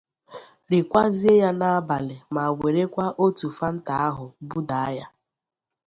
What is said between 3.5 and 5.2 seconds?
fanta ahụ budaa ya